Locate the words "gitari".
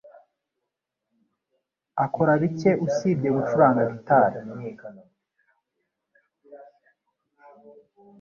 3.91-4.37